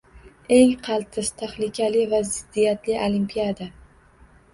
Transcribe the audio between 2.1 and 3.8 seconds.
va ziddiyatli Olimpiada.